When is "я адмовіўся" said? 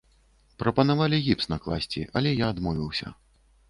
2.43-3.19